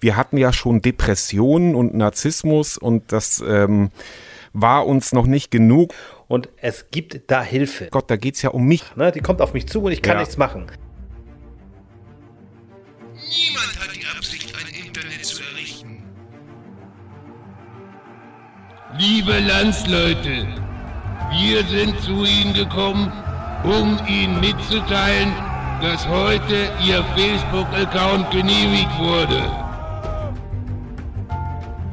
[0.00, 3.90] wir hatten ja schon Depressionen und Narzissmus und das ähm,
[4.52, 5.92] war uns noch nicht genug.
[6.28, 7.88] Und es gibt da Hilfe.
[7.90, 8.84] Gott, da geht es ja um mich.
[8.96, 10.20] Ne, die kommt auf mich zu und ich kann Ja.
[10.20, 10.66] nichts machen.
[13.14, 16.02] Niemand hat die Absicht, ein Internet zu errichten.
[18.98, 20.46] Liebe Landsleute,
[21.30, 23.12] wir sind zu Ihnen gekommen,
[23.64, 25.32] um Ihnen mitzuteilen,
[25.82, 29.67] dass heute Ihr Facebook-Account genehmigt wurde.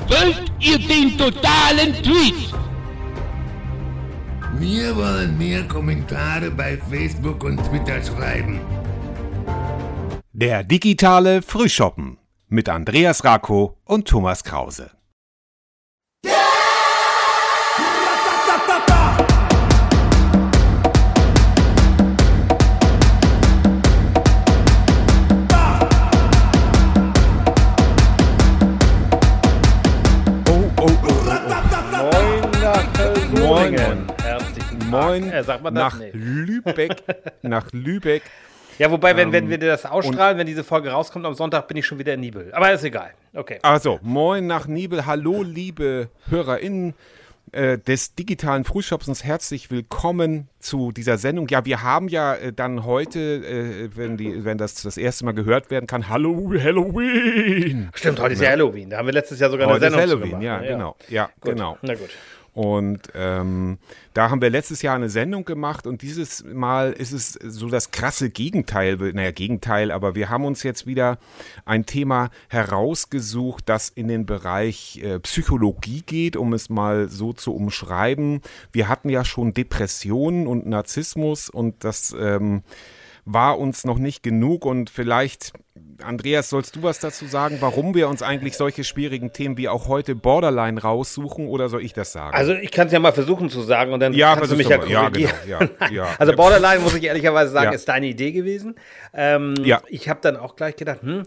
[0.08, 2.54] Folgt ihr den totalen Tweet?
[4.60, 8.60] Wir wollen mehr Kommentare bei Facebook und Twitter schreiben.
[10.32, 14.95] Der digitale Frühschoppen mit Andreas Rako und Thomas Krause.
[32.66, 33.76] Moin.
[34.24, 35.30] Herzlichen Moin.
[35.30, 35.94] Äh, sagt man das?
[35.94, 36.10] nach Nee.
[36.14, 36.96] Lübeck,
[37.44, 38.24] nach Lübeck.
[38.80, 41.78] Ja, wobei, wenn, wenn Ähm, wir das ausstrahlen, wenn diese Folge rauskommt am Sonntag, bin
[41.78, 42.52] ich schon wieder in Nibel.
[42.54, 43.12] Aber ist egal.
[43.36, 43.60] Okay.
[43.62, 45.06] Also, moin nach Nibel.
[45.06, 46.96] Hallo, liebe HörerInnen
[47.52, 49.24] äh, des digitalen Frühschoppens.
[49.24, 51.48] Herzlich willkommen zu dieser Sendung.
[51.50, 55.36] Ja, wir haben ja äh, dann heute, äh, wenn, die, wenn das das erste Mal
[55.36, 57.92] gehört werden kann, Hallo, Halloween.
[57.94, 58.90] Stimmt, heute ist ja Halloween.
[58.90, 60.64] Da haben wir letztes Jahr sogar Heute eine ist Sendung zu Halloween, gemacht.
[60.66, 60.96] ja, genau.
[61.10, 61.52] Ja, Gut.
[61.52, 61.78] genau.
[61.84, 62.10] Na gut.
[62.56, 63.80] Und ähm,
[64.14, 67.92] da haben wir letztes Jahr eine Sendung gemacht und dieses Mal ist es so das
[67.92, 71.20] krasse Gegenteil, naja, Gegenteil, aber wir haben uns jetzt wieder
[71.66, 77.54] ein Thema herausgesucht, das in den Bereich äh, Psychologie geht, um es mal so zu
[77.54, 78.40] umschreiben.
[78.72, 82.64] Wir hatten ja schon Depressionen und Narzissmus und das ähm,
[83.26, 85.52] war uns noch nicht genug und vielleicht,
[86.04, 89.88] Andreas, sollst du was dazu sagen, warum wir uns eigentlich solche schwierigen Themen wie auch
[89.88, 92.36] heute Borderline raussuchen oder soll ich das sagen?
[92.36, 94.68] Also ich kann es ja mal versuchen zu sagen und dann Ja, kannst du mich
[94.68, 94.90] ja mal.
[94.90, 95.32] Ja, korrigieren.
[95.46, 95.60] genau.
[95.82, 96.08] Ja, ja.
[96.20, 98.76] Also Borderline, muss ich ehrlicherweise sagen, ist deine Idee gewesen.
[99.14, 99.82] Ähm, Ja.
[99.88, 101.24] Ich habe dann auch gleich gedacht, hm,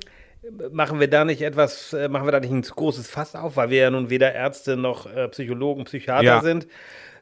[0.70, 3.70] machen wir da nicht etwas, äh, machen wir da nicht ein großes Fass auf, weil
[3.70, 6.40] wir ja nun weder Ärzte noch äh, Psychologen, Psychiater Ja.
[6.42, 6.66] sind.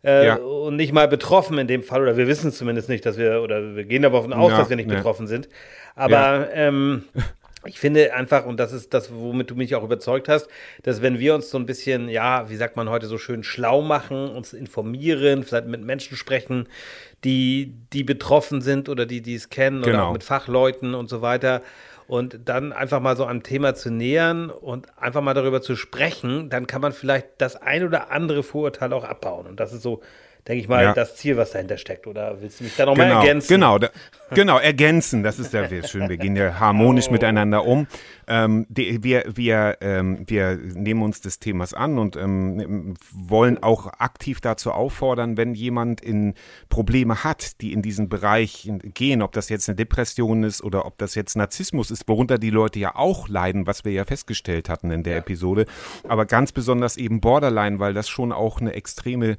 [0.04, 0.34] Äh, Ja.
[0.36, 3.74] Und nicht mal betroffen in dem Fall, oder wir wissen zumindest nicht, dass wir, oder
[3.76, 4.96] wir gehen davon aus, Ja, dass wir nicht ne.
[4.96, 5.48] betroffen sind.
[5.94, 7.04] Aber ähm,
[7.66, 10.48] ich finde einfach, und das ist das, womit du mich auch überzeugt hast,
[10.82, 13.82] dass wenn wir uns so ein bisschen, ja, wie sagt man heute so schön, schlau
[13.82, 16.68] machen, uns informieren, vielleicht mit Menschen sprechen,
[17.24, 20.08] die, die betroffen sind oder die, die es kennen oder Genau.
[20.08, 21.62] auch mit Fachleuten und so weiter.
[22.06, 26.50] Und dann einfach mal so einem Thema zu nähern und einfach mal darüber zu sprechen,
[26.50, 29.46] dann kann man vielleicht das ein oder andere Vorurteil auch abbauen.
[29.46, 30.02] Und das ist so,
[30.46, 30.92] denke ich mal, Ja.
[30.92, 32.06] das Ziel, was dahinter steckt.
[32.06, 33.48] Oder willst du mich da nochmal genau, ergänzen?
[33.48, 33.90] Genau, da,
[34.32, 37.86] genau, ergänzen, das ist ja schön, wir gehen ja harmonisch miteinander um.
[38.28, 43.86] Ähm, die, wir, wir, ähm, wir nehmen uns des Themas an und ähm, wollen auch
[43.98, 46.34] aktiv dazu auffordern, wenn jemand in
[46.68, 50.98] Probleme hat, die in diesen Bereich gehen, ob das jetzt eine Depression ist oder ob
[50.98, 54.90] das jetzt Narzissmus ist, worunter die Leute ja auch leiden, was wir ja festgestellt hatten
[54.90, 55.66] in der Episode,
[56.08, 59.36] aber ganz besonders eben Borderline, weil das schon auch eine extreme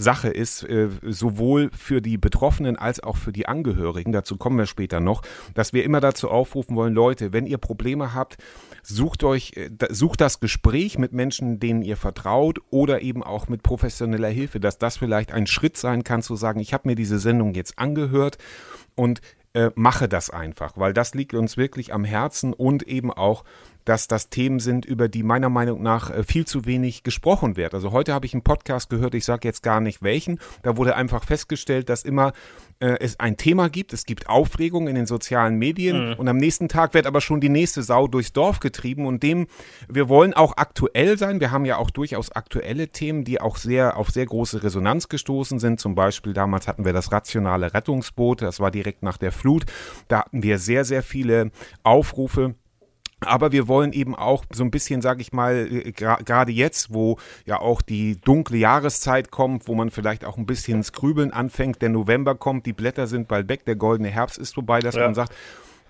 [0.00, 4.66] Sache ist, äh, sowohl für die Betroffenen als auch für die Angehörigen, dazu kommen wir
[4.66, 5.22] später noch,
[5.54, 8.38] dass wir immer dazu aufrufen wollen, Leute, wenn ihr Probleme habt,
[8.82, 13.62] sucht euch, äh, sucht das Gespräch mit Menschen, denen ihr vertraut oder eben auch mit
[13.62, 17.18] professioneller Hilfe, dass das vielleicht ein Schritt sein kann, zu sagen, ich habe mir diese
[17.18, 18.38] Sendung jetzt angehört
[18.94, 19.20] und
[19.52, 23.44] äh, mache das einfach, weil das liegt uns wirklich am Herzen und eben auch,
[23.84, 27.74] dass das Themen sind, über die meiner Meinung nach äh, viel zu wenig gesprochen wird.
[27.74, 30.96] Also heute habe ich einen Podcast gehört, ich sage jetzt gar nicht welchen, da wurde
[30.96, 32.32] einfach festgestellt, dass immer
[32.80, 36.68] äh, es ein Thema gibt, es gibt Aufregung in den sozialen Medien und am nächsten
[36.68, 39.46] Tag wird aber schon die nächste Sau durchs Dorf getrieben und dem,
[39.88, 43.96] wir wollen auch aktuell sein, wir haben ja auch durchaus aktuelle Themen, die auch sehr
[43.96, 48.60] auf sehr große Resonanz gestoßen sind, zum Beispiel damals hatten wir das rationale Rettungsboot, das
[48.60, 49.66] war direkt nach der Flut,
[50.08, 51.50] da hatten wir sehr, sehr viele
[51.82, 52.54] Aufrufe,
[53.24, 57.18] aber wir wollen eben auch so ein bisschen, sag ich mal, äh, gerade jetzt, wo
[57.44, 61.82] ja auch die dunkle Jahreszeit kommt, wo man vielleicht auch ein bisschen ins Grübeln anfängt,
[61.82, 65.02] der November kommt, die Blätter sind bald weg, der goldene Herbst ist vorbei, dass Ja.
[65.04, 65.34] man sagt,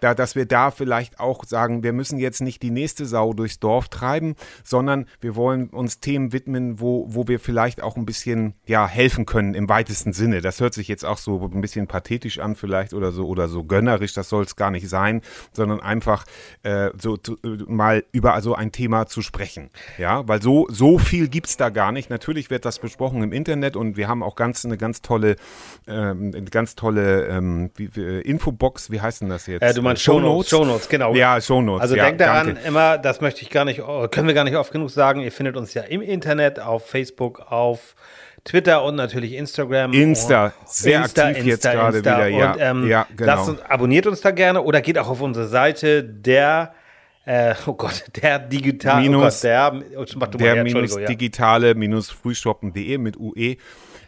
[0.00, 3.58] da, dass wir da vielleicht auch sagen, wir müssen jetzt nicht die nächste Sau durchs
[3.61, 8.55] Dorf treiben, sondern wir wollen uns Themen widmen, wo, wo wir vielleicht auch ein bisschen
[8.67, 10.41] ja, helfen können im weitesten Sinne.
[10.41, 13.64] Das hört sich jetzt auch so ein bisschen pathetisch an vielleicht oder so oder so
[13.64, 16.25] gönnerisch, das soll es gar nicht sein, sondern einfach
[16.62, 19.70] äh, so zu, äh, mal über so ein Thema zu sprechen.
[19.99, 22.11] Ja, weil so, so viel gibt's da gar nicht.
[22.11, 25.37] Natürlich wird das besprochen im Internet und wir haben auch ganz eine ganz tolle,
[25.87, 29.62] ähm, ganz tolle ähm, wie, Infobox, wie heißt denn das jetzt?
[29.62, 30.48] Äh, meinst Shownotes.
[30.50, 31.14] Shownotes, genau.
[31.14, 31.82] Ja, Shownotes.
[31.82, 32.60] Also ja, denkt daran danke.
[32.66, 35.20] immer, das möchte ich gar nicht, äh, können wir gar nicht oft genug sagen.
[35.20, 37.94] Ihr findet uns ja im Internet, auf Facebook, auf
[38.44, 39.92] Twitter und natürlich Instagram.
[39.92, 42.52] Insta, sehr aktiv jetzt gerade wieder, ja.
[42.52, 43.48] Und, ähm, Ja, genau.
[43.48, 46.72] uns, abonniert uns da gerne oder geht auch auf unsere Seite der,
[47.26, 50.04] äh, oh Gott, der digital, Minus- oh Gott, der, oh,
[50.38, 51.04] der minus ja.
[51.06, 53.56] digitale minus frühshoppen.de mit UE.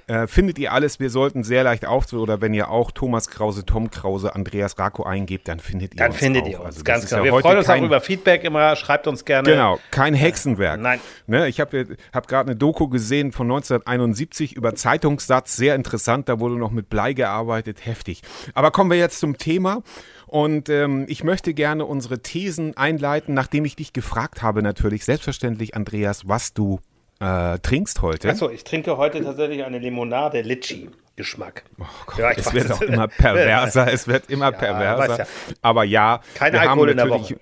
[0.08, 3.64] Äh, findet ihr alles, wir sollten sehr leicht auf, oder wenn ihr auch Thomas Krause,
[3.64, 6.48] Tom Krause, Andreas Rako eingebt, dann findet ihr Dann uns findet auch.
[6.48, 7.24] ihr uns, Also ganz genau.
[7.24, 9.48] ja Wir freuen uns auch kein- über Feedback immer, schreibt uns gerne.
[9.48, 10.80] Genau, kein Hexenwerk.
[10.80, 11.00] Nein.
[11.26, 16.40] Ne, ich habe hab gerade eine Doku gesehen von 1971 über Zeitungssatz, sehr interessant, da
[16.40, 18.22] wurde noch mit Blei gearbeitet, heftig.
[18.54, 19.82] Aber kommen wir jetzt zum Thema.
[20.26, 25.76] Und ähm, ich möchte gerne unsere Thesen einleiten, nachdem ich dich gefragt habe, natürlich, selbstverständlich,
[25.76, 26.80] Andreas, was du
[27.22, 28.28] äh, trinkst heute.
[28.28, 30.90] Achso, ich trinke heute tatsächlich eine Limonade Litchi.
[31.14, 31.64] Geschmack.
[31.78, 35.08] Oh Gott, es wird auch immer perverser, es wird immer perverser.
[35.10, 35.24] weiß ja.
[35.60, 37.40] Aber ja, Kein wir Alkohol haben in der natürlich- Woche.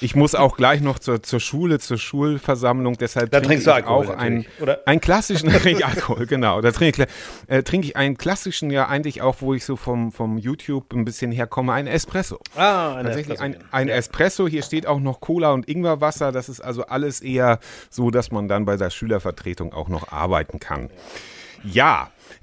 [0.00, 4.06] Ich muss auch gleich noch zur, zur Schule, zur Schulversammlung, deshalb Dann trinke ich Alkohol
[4.06, 4.80] auch einen, oder?
[4.86, 8.88] einen klassischen, da trinke Alkohol, genau, da trinke ich, äh, trinke ich einen klassischen, ja
[8.88, 12.38] eigentlich auch, wo ich so vom, vom YouTube ein bisschen herkomme, einen Espresso.
[12.56, 13.72] Ah, eine Tatsächlich ein, Espresso.
[13.72, 14.48] ein Espresso.
[14.48, 16.32] Hier steht auch noch Cola und Ingwerwasser.
[16.32, 17.58] Das ist also alles eher
[17.90, 20.84] so, dass man dann bei der Schülervertretung auch noch arbeiten kann.
[20.84, 20.96] Ja,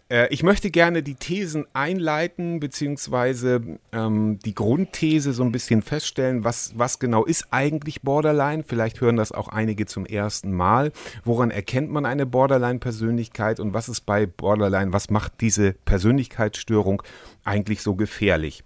[0.09, 6.43] äh, ich möchte gerne die Thesen einleiten, beziehungsweise ähm, die Grundthese so ein bisschen feststellen,
[6.43, 8.63] was, was genau ist eigentlich Borderline.
[8.63, 10.91] Vielleicht hören das auch einige zum ersten Mal.
[11.23, 17.01] Woran erkennt man eine Borderline-Persönlichkeit und was ist bei Borderline, was macht diese Persönlichkeitsstörung
[17.43, 18.63] eigentlich so gefährlich?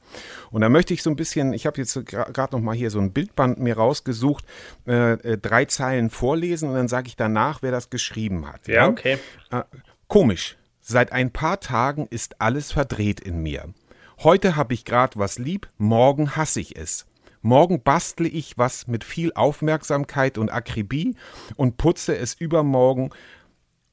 [0.52, 3.00] Und da möchte ich so ein bisschen, ich habe jetzt gerade noch mal hier so
[3.00, 4.44] ein Bildband mir rausgesucht,
[4.88, 8.68] äh, äh, drei Zeilen vorlesen und dann sage ich danach, wer das geschrieben hat.
[8.68, 9.19] Ja, okay.
[9.52, 9.63] Äh,
[10.10, 10.58] komisch.
[10.82, 13.74] Seit ein paar Tagen ist alles verdreht in mir.
[14.22, 17.06] Heute habe ich grad was lieb, morgen hasse ich es.
[17.42, 21.16] Morgen bastle ich was mit viel Aufmerksamkeit und Akribie
[21.56, 23.12] und putze es übermorgen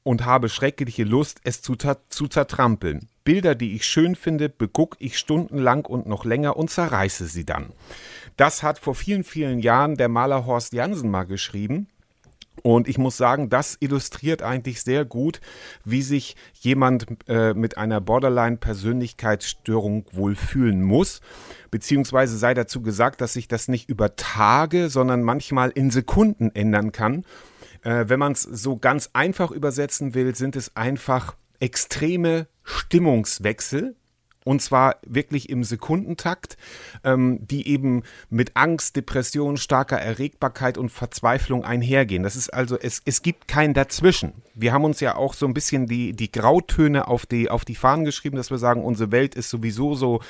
[0.03, 3.07] und habe schreckliche Lust, es zu, zu zertrampeln.
[3.23, 7.71] Bilder, die ich schön finde, beguck ich stundenlang und noch länger und zerreiße sie dann.
[8.37, 11.87] Das hat vor vielen, vielen Jahren der Maler Horst Jansen mal geschrieben.
[12.63, 15.41] Und ich muss sagen, das illustriert eigentlich sehr gut,
[15.85, 21.21] wie sich jemand äh, mit einer Borderline-Persönlichkeitsstörung wohl fühlen muss.
[21.71, 26.91] Beziehungsweise sei dazu gesagt, dass sich das nicht über Tage, sondern manchmal in Sekunden ändern
[26.91, 27.25] kann.
[27.83, 33.95] Äh, wenn man es so ganz einfach übersetzen will, sind es einfach extreme Stimmungswechsel,
[34.47, 36.55] und zwar wirklich im Sekundentakt,
[37.03, 42.23] ähm, die eben mit Angst, Depression, starker Erregbarkeit und Verzweiflung einhergehen.
[42.23, 44.31] Das ist also, es, es gibt kein Dazwischen.
[44.55, 47.75] Wir haben uns ja auch so ein bisschen die, die Grautöne auf die, auf die
[47.75, 50.21] Fahnen geschrieben, dass wir sagen, unsere Welt ist sowieso so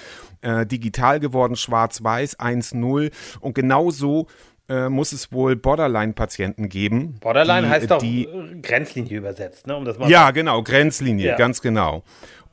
[0.42, 3.12] äh, digital geworden, schwarz-weiß, 1-0.
[3.40, 4.25] Und genauso
[4.68, 7.18] äh, muss es wohl Borderline-Patienten geben.
[7.22, 9.75] Borderline die, heißt doch die, äh, Grenzlinie übersetzt, ne?
[9.78, 11.36] Um das mal ja, genau, Grenzlinie, Ja.
[11.38, 12.04] ganz genau.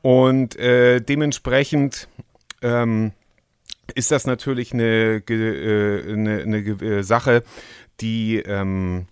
[0.05, 2.07] Und äh, dementsprechend
[2.61, 3.11] ähm,
[3.95, 7.43] ist das natürlich eine, äh, eine, eine äh, Sache,
[8.01, 9.07] die, ähm,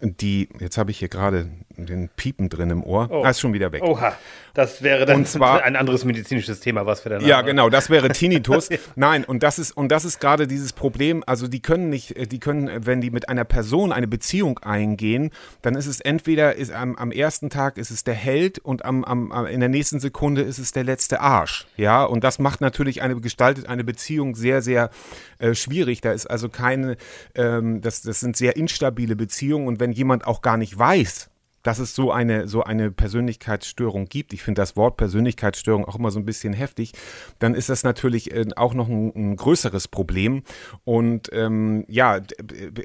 [0.00, 3.08] die, jetzt habe ich hier gerade den Piepen drin im Ohr.
[3.10, 3.22] Oh.
[3.24, 3.82] Ah, ist schon wieder weg.
[3.82, 4.14] Oha,
[4.54, 7.46] das wäre dann Und zwar- ein anderes medizinisches Thema, was wir dann Ja, haben.
[7.46, 8.68] genau, das wäre Tinnitus.
[8.96, 12.26] Nein, und das ist und das ist gerade dieses Problem, also die können nicht äh,
[12.26, 15.30] die können äh, wenn die mit einer Person eine Beziehung eingehen,
[15.62, 19.04] dann ist es entweder ist am, am ersten Tag ist es der Held und am,
[19.04, 23.02] am in der nächsten Sekunde ist es der letzte Arsch, ja, und das macht natürlich
[23.02, 24.90] eine gestaltet eine Beziehung sehr sehr
[25.38, 26.96] äh, schwierig, da ist also keine
[27.34, 31.30] ähm, das das sind sehr instabile Beziehungen und wenn jemand auch gar nicht weiß,
[31.62, 36.10] dass es so eine, so eine Persönlichkeitsstörung gibt, ich finde das Wort Persönlichkeitsstörung auch immer
[36.10, 36.92] so ein bisschen heftig,
[37.38, 40.42] dann ist das natürlich äh, auch noch ein, ein größeres Problem.
[40.84, 42.20] Und ähm, ja,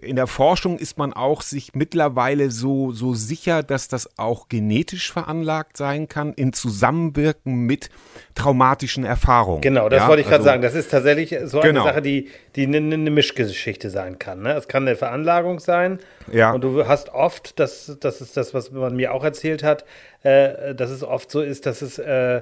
[0.02, 5.12] in der Forschung ist man auch sich mittlerweile so, so sicher, dass das auch genetisch
[5.12, 7.90] veranlagt sein kann, in Zusammenwirken mit
[8.38, 9.62] traumatischen Erfahrungen.
[9.62, 10.62] Genau, das ja, wollte ich gerade also- sagen.
[10.62, 11.84] Das ist tatsächlich so eine Genau.
[11.84, 14.42] Sache, die die eine ne Mischgeschichte sein kann.
[14.44, 14.54] Ne?
[14.54, 16.00] Es kann eine Veranlagung sein.
[16.32, 16.52] Ja.
[16.54, 19.86] Und du hast oft, das, das ist das, was man mir auch erzählt hat,
[20.24, 22.42] äh, dass es oft so ist, dass es äh,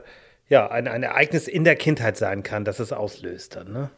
[0.49, 3.71] ja ein, ein Ereignis in der Kindheit sein kann, das es auslöst dann.
[3.71, 3.89] Ne?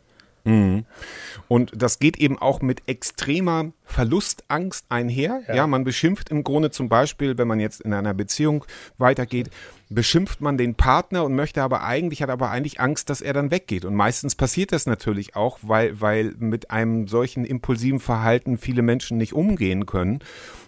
[1.48, 5.42] Und das geht eben auch mit extremer Verlustangst einher.
[5.48, 5.56] Ja.
[5.68, 8.66] man beschimpft im Grunde zum Beispiel, wenn man jetzt in einer Beziehung
[8.98, 9.50] weitergeht,
[9.90, 13.52] beschimpft man den Partner und möchte aber eigentlich, hat aber eigentlich Angst, dass er dann
[13.52, 13.86] weggeht.
[13.86, 19.18] Und meistens passiert das natürlich auch, weil, weil mit einem solchen impulsiven Verhalten viele Menschen
[19.18, 20.20] nicht umgehen können.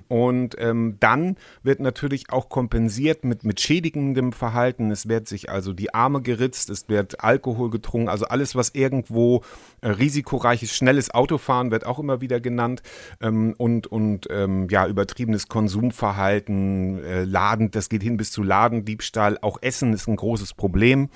[0.10, 4.90] Und ähm, dann wird natürlich auch kompensiert mit, mit schädigendem Verhalten.
[4.90, 9.44] Es wird sich also die Arme geritzt, es wird Alkohol getrunken, also alles, was irgendwo
[9.82, 12.82] äh, risikoreiches, schnelles Autofahren wird auch immer wieder genannt.
[13.22, 19.38] Ähm, und und ähm, ja, übertriebenes Konsumverhalten, äh, Laden, das geht hin bis zu Ladendiebstahl.
[19.42, 21.10] Auch Essen ist ein großes Problem.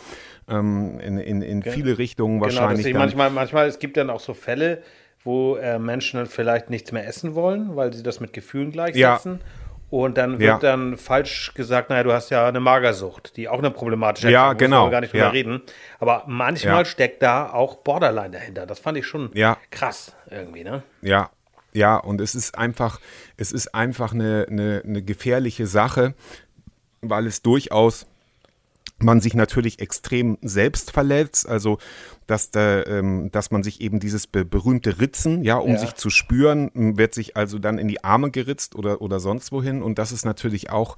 [0.48, 2.86] Ähm, in, in, in viele Richtungen Genau, wahrscheinlich.
[2.86, 2.94] dann.
[2.98, 4.84] manchmal, manchmal, es gibt dann auch so Fälle,
[5.24, 9.42] wo äh, Menschen dann vielleicht nichts mehr essen wollen, weil sie das mit Gefühlen gleichsetzen.
[9.90, 10.58] Und dann wird Ja.
[10.58, 14.56] dann falsch gesagt, naja, du hast ja eine Magersucht, die auch eine problematische Ja, Erkrankung
[14.56, 14.86] ist, genau.
[14.88, 15.30] wir gar nicht drüber Ja.
[15.30, 15.62] reden.
[16.00, 16.86] Aber manchmal Ja.
[16.86, 18.66] steckt da auch Borderline dahinter.
[18.66, 19.58] Das fand ich schon Ja.
[19.70, 20.82] krass irgendwie, ne?
[21.04, 21.30] Ja,
[21.74, 23.00] ja, und es ist einfach,
[23.38, 26.16] es ist einfach eine, eine, eine gefährliche Sache,
[27.02, 28.08] weil es durchaus
[29.00, 31.78] man sich natürlich extrem selbst verletzt, also
[32.28, 35.78] dass, da, ähm, dass man sich eben dieses be berühmte Ritzen, ja, um Ja.
[35.78, 39.82] sich zu spüren, wird sich also dann in die Arme geritzt oder, oder sonst wohin
[39.82, 40.96] und das ist natürlich auch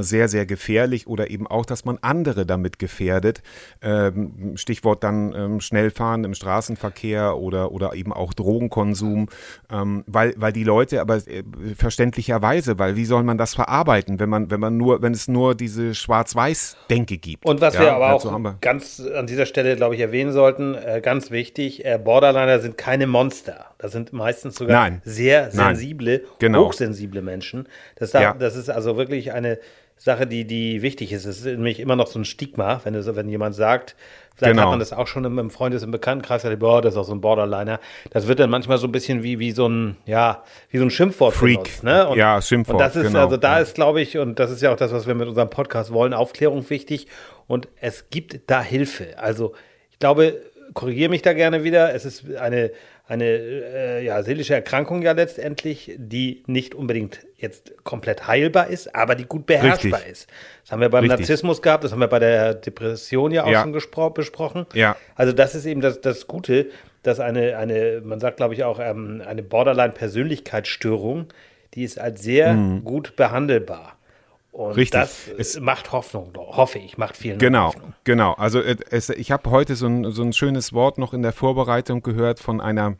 [0.00, 3.42] sehr, sehr gefährlich oder eben auch, dass man andere damit gefährdet.
[3.82, 9.28] Ähm, Stichwort dann ähm, Schnellfahren im Straßenverkehr oder, oder eben auch Drogenkonsum,
[9.70, 11.42] ähm, weil, weil die Leute aber äh,
[11.76, 15.54] verständlicherweise, weil wie soll man das verarbeiten, wenn man, wenn man nur, wenn es nur
[15.54, 17.44] diese Schwarz-Weiß-Denke gibt.
[17.44, 20.32] Und was Ja, wir aber dazu auch wir- ganz an dieser Stelle, glaube ich, erwähnen
[20.32, 23.66] sollten, äh, ganz wichtig, äh, Borderliner sind keine Monster.
[23.78, 25.02] Das sind meistens sogar Nein.
[25.04, 26.64] sehr sensible, Genau.
[26.66, 27.68] hochsensible Menschen.
[27.96, 28.34] Das, da, Ja.
[28.34, 29.58] das ist also wirklich eine
[29.96, 31.24] Sache, die, die wichtig ist.
[31.24, 33.96] Es ist nämlich immer noch so ein Stigma, wenn, es, wenn jemand sagt,
[34.36, 34.62] vielleicht Genau.
[34.64, 37.04] hat man das auch schon im, im Freundes-, im Bekanntenkreis, sagt, boah, das ist auch
[37.04, 37.80] so ein Borderliner.
[38.10, 40.90] Das wird dann manchmal so ein bisschen wie, wie so ein, ja, wie so ein
[40.90, 41.54] Schimpfwort Freak.
[41.64, 41.82] benutzt.
[41.82, 42.12] Ne?
[42.14, 43.24] Ja, Schimpfwort, Und das ist, genau.
[43.24, 43.62] also da Ja.
[43.62, 46.14] ist, glaube ich, und das ist ja auch das, was wir mit unserem Podcast wollen,
[46.14, 47.08] Aufklärung wichtig.
[47.48, 49.18] Und es gibt da Hilfe.
[49.18, 49.52] Also
[49.90, 50.40] ich glaube,
[50.74, 51.94] korrigiere mich da gerne wieder.
[51.94, 52.70] Es ist eine,
[53.06, 59.14] eine äh, ja, seelische Erkrankung ja letztendlich, die nicht unbedingt jetzt komplett heilbar ist, aber
[59.14, 60.12] die gut beherrschbar Richtig.
[60.12, 60.30] ist.
[60.62, 61.20] Das haben wir beim Richtig.
[61.20, 63.62] Narzissmus gehabt, das haben wir bei der Depression ja auch Ja.
[63.62, 64.66] schon besprochen.
[64.74, 64.96] Ja.
[65.14, 66.66] Also das ist eben das, das Gute,
[67.02, 71.26] dass eine, eine, man sagt glaube ich auch, ähm, eine Borderline-Persönlichkeitsstörung,
[71.74, 73.97] die ist als sehr gut behandelbar.
[74.52, 74.72] Und.
[74.76, 75.00] Richtig.
[75.00, 77.94] das Es- es macht Hoffnung, hoffe ich, macht vielen Genau, Hoffnung.
[78.04, 78.32] genau.
[78.34, 81.32] Also äh, es, ich habe heute so ein, so ein schönes Wort noch in der
[81.32, 82.96] Vorbereitung gehört von einer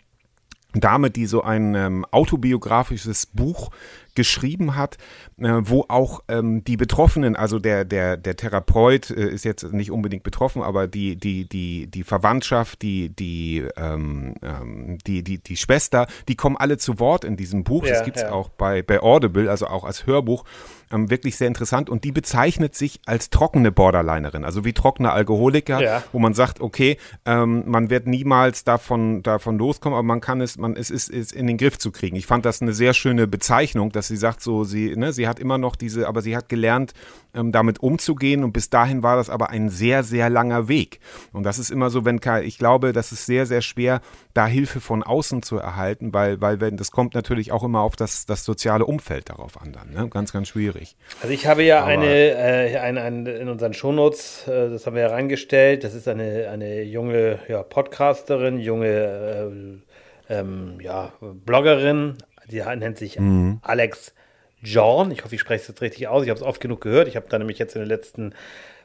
[0.75, 3.71] Dame, die so ein ähm, autobiografisches Buch
[4.15, 4.99] geschrieben hat,
[5.39, 9.91] äh, wo auch ähm, die Betroffenen, also der der der Therapeut äh, ist jetzt nicht
[9.91, 15.57] unbedingt betroffen, aber die die die die Verwandtschaft, die die ähm, ähm, die die die
[15.57, 17.85] Schwester, die kommen alle zu Wort in diesem Buch.
[17.85, 18.31] Ja, das gibt's ja.
[18.33, 20.45] auch bei bei Audible, also auch als Hörbuch.
[20.91, 25.81] Ähm, wirklich sehr interessant und die bezeichnet sich als trockene Borderlinerin, also wie trockene Alkoholiker,
[25.83, 26.03] Ja.
[26.13, 30.57] wo man sagt, okay, ähm, man wird niemals davon, davon loskommen, aber man kann es,
[30.57, 32.17] man, es ist, ist in den Griff zu kriegen.
[32.17, 35.39] Ich fand das eine sehr schöne Bezeichnung, dass sie sagt, so, sie, ne, sie hat
[35.39, 36.95] immer noch diese, aber sie hat gelernt,
[37.35, 41.01] ähm, damit umzugehen und bis dahin war das aber ein sehr, sehr langer Weg.
[41.33, 44.01] Und das ist immer so, wenn, ich glaube, das ist sehr, sehr schwer,
[44.33, 47.97] da Hilfe von außen zu erhalten, weil, weil wenn, das kommt natürlich auch immer auf
[47.97, 50.09] das, das soziale Umfeld darauf an dann, ne?
[50.09, 50.78] ganz, ganz schwierig.
[51.23, 54.95] Also ich habe ja Aber- eine, äh, eine, eine in unseren Shownotes, äh, das haben
[54.97, 59.83] wir ja reingestellt, das ist eine, eine junge ja, Podcasterin, junge
[60.29, 62.19] äh, ähm, ja, Bloggerin,
[62.51, 63.61] die nennt sich Mhm.
[63.63, 64.15] Alex
[64.63, 65.11] John.
[65.11, 66.25] Ich hoffe, ich spreche es jetzt richtig aus.
[66.25, 67.07] Ich habe es oft genug gehört.
[67.09, 68.35] Ich habe da nämlich jetzt in den letzten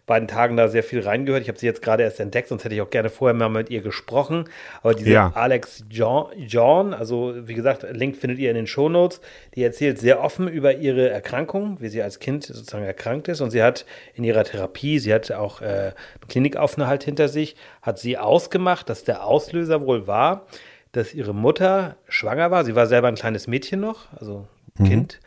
[0.06, 1.44] beiden Tagen da sehr viel reingehört.
[1.44, 3.70] Ich habe sie jetzt gerade erst entdeckt, sonst hätte ich auch gerne vorher mal mit
[3.70, 4.50] ihr gesprochen.
[4.82, 5.32] Aber diese Ja.
[5.34, 9.22] Alex John, John, also wie gesagt, Link findet ihr in den Shownotes,
[9.56, 13.40] die erzählt sehr offen über ihre Erkrankung, wie sie als Kind sozusagen erkrankt ist.
[13.40, 15.94] Und sie hat in ihrer Therapie, sie hat auch äh, einen
[16.28, 20.48] Klinikaufenthalt hinter sich, hat sie ausgemacht, dass der Auslöser wohl war,
[20.92, 22.66] dass ihre Mutter schwanger war.
[22.66, 24.48] Sie war selber ein kleines Mädchen noch, also
[24.86, 25.20] Kind.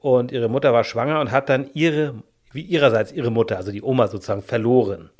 [0.00, 2.14] Und ihre Mutter war schwanger und hat dann ihre,
[2.56, 5.10] wie ihrerseits ihre Mutter, also die Oma sozusagen, verloren.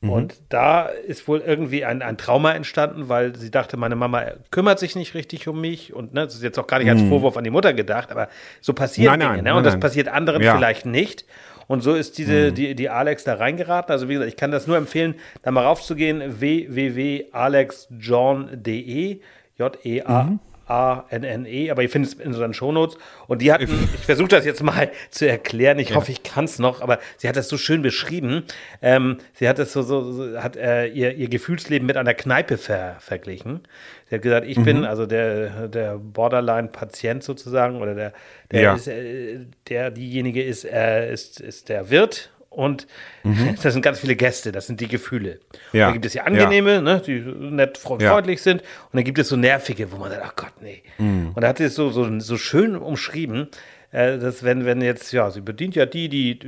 [0.00, 4.78] Und da ist wohl irgendwie ein, ein Trauma entstanden, weil sie dachte, meine Mama kümmert
[4.78, 5.92] sich nicht richtig um mich.
[5.92, 8.28] Und ne, das ist jetzt auch gar nicht als Vorwurf an die Mutter gedacht, aber
[8.60, 9.30] so passieren Nein, Dinge.
[9.32, 9.42] nein, ne?
[9.50, 9.80] nein, Und das nein.
[9.80, 10.54] passiert anderen Ja.
[10.56, 11.24] vielleicht nicht.
[11.66, 13.90] Und so ist diese, die, die Alex da reingeraten.
[13.90, 19.20] Also wie gesagt, ich kann das nur empfehlen, da mal raufzugehen, www.alexjohn.de,
[19.58, 20.38] J-E-A.
[20.68, 22.98] A-N-N-E, aber ihr findet es in unseren Shownotes.
[23.26, 26.58] Und die hatten, ich versuche das jetzt mal zu erklären, ich hoffe, ich kann es
[26.58, 28.44] noch, aber sie hat das so schön beschrieben.
[28.82, 32.58] Ähm, sie hat das so, so, so hat äh, ihr, ihr Gefühlsleben mit einer Kneipe
[32.58, 33.60] ver, verglichen.
[34.08, 38.12] Sie hat gesagt, ich bin also der, der Borderline-Patient sozusagen oder der,
[38.50, 38.74] der, Ja.
[38.74, 42.86] ist, äh, der diejenige ist, äh, ist, ist der Wirt und
[43.62, 45.40] das sind ganz viele Gäste, das sind die Gefühle.
[45.72, 45.86] Ja.
[45.86, 48.12] Da gibt es ja angenehme, ne, die nett fre- Ja.
[48.12, 50.82] freundlich sind und dann gibt es so nervige, wo man sagt, ach Gott, nee.
[50.98, 51.32] Mhm.
[51.34, 53.48] Und da hat sie es so, so, so schön umschrieben,
[53.92, 56.38] äh, dass wenn, wenn jetzt, ja, sie bedient ja die, die,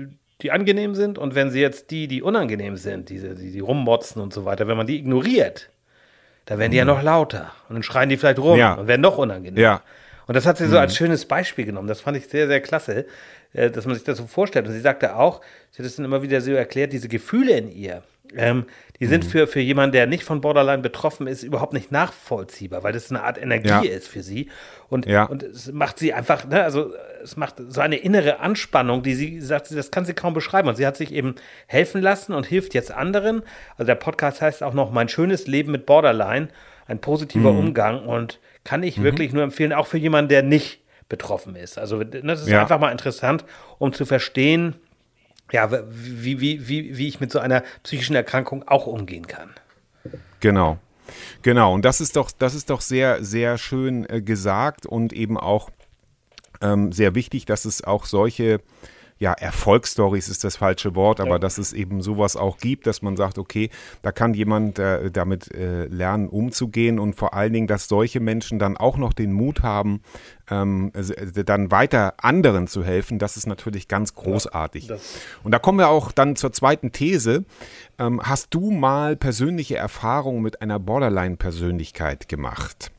[0.42, 4.20] die angenehm sind und wenn sie jetzt die, die unangenehm sind, diese, die, die rummotzen
[4.22, 5.70] und so weiter, wenn man die ignoriert,
[6.46, 8.58] dann werden die ja noch lauter und dann schreien die vielleicht rum Mhm.
[8.58, 8.74] Ja.
[8.74, 9.62] und werden noch unangenehm.
[9.62, 9.82] Ja.
[10.30, 11.88] Und das hat sie so als schönes Beispiel genommen.
[11.88, 13.04] Das fand ich sehr, sehr klasse,
[13.52, 14.64] äh, dass man sich das so vorstellt.
[14.68, 15.40] Und sie sagte auch,
[15.72, 18.04] sie hat es dann immer wieder so erklärt, diese Gefühle in ihr,
[18.36, 18.66] ähm,
[19.00, 22.92] die sind für, für jemanden, der nicht von Borderline betroffen ist, überhaupt nicht nachvollziehbar, weil
[22.92, 23.80] das eine Art Energie Ja.
[23.82, 24.48] ist für sie.
[24.88, 25.24] Und, Ja.
[25.24, 26.94] und es macht sie einfach, ne, also
[27.24, 30.68] es macht so eine innere Anspannung, die sie sagt, sie, das kann sie kaum beschreiben.
[30.68, 31.34] Und sie hat sich eben
[31.66, 33.42] helfen lassen und hilft jetzt anderen.
[33.72, 36.50] Also der Podcast heißt auch noch Mein schönes Leben mit Borderline,
[36.86, 41.56] ein positiver Umgang und kann ich wirklich nur empfehlen, auch für jemanden, der nicht betroffen
[41.56, 41.78] ist.
[41.78, 42.62] Also ne, das ist Ja.
[42.62, 43.44] einfach mal interessant,
[43.78, 44.76] um zu verstehen,
[45.52, 49.50] ja, wie, wie, wie, wie ich mit so einer psychischen Erkrankung auch umgehen kann.
[50.40, 50.78] Genau.
[51.42, 55.36] Genau, und das ist doch, das ist doch sehr, sehr schön äh, gesagt und eben
[55.36, 55.70] auch
[56.60, 58.60] ähm, sehr wichtig, dass es auch solche,
[59.20, 63.18] ja, Erfolgsstories ist das falsche Wort, aber dass es eben sowas auch gibt, dass man
[63.18, 63.68] sagt, okay,
[64.00, 68.58] da kann jemand äh, damit äh, lernen, umzugehen und vor allen Dingen, dass solche Menschen
[68.58, 70.00] dann auch noch den Mut haben,
[70.50, 74.86] ähm, äh, dann weiter anderen zu helfen, das ist natürlich ganz großartig.
[74.86, 77.44] das- und da kommen wir auch dann zur zweiten These.
[77.98, 82.90] Ähm, hast du mal persönliche Erfahrungen mit einer Borderline-Persönlichkeit gemacht?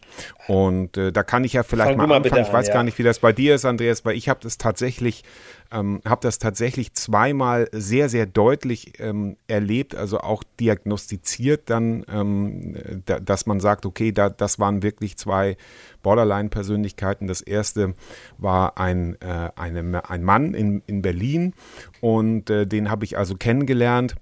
[0.47, 2.23] Und äh, da kann ich ja vielleicht Fang mal anfangen.
[2.23, 2.73] bitte Ich an, weiß ja.
[2.73, 5.23] gar nicht, wie das bei dir ist, Andreas, weil ich habe das tatsächlich,
[5.71, 13.03] ähm, habe das tatsächlich zweimal sehr, sehr deutlich ähm, erlebt, also auch diagnostiziert dann, ähm,
[13.05, 15.57] da, dass man sagt, okay, da, das waren wirklich zwei
[16.03, 17.27] Borderline-Persönlichkeiten.
[17.27, 17.93] Das erste
[18.37, 21.53] war ein, äh, eine, ein Mann in, in Berlin
[22.01, 24.15] und äh, den habe ich also kennengelernt.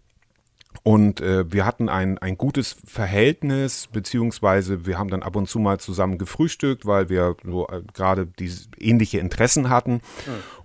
[0.84, 5.60] Und äh, wir hatten ein, ein gutes Verhältnis, beziehungsweise wir haben dann ab und zu
[5.60, 10.02] mal zusammen gefrühstückt, weil wir so äh, gerade diese ähnliche Interessen hatten.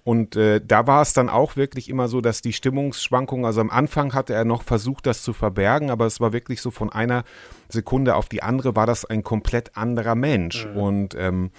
[0.04, 3.71] Und äh, da war es dann auch wirklich immer so, dass die Stimmungsschwankungen, also am
[3.71, 7.25] Anfang hatte er noch versucht, das zu verbergen, aber es war wirklich so von einer
[7.75, 10.64] Sekunde auf die andere war das ein komplett anderer Mensch.
[10.75, 11.50] Und ähm,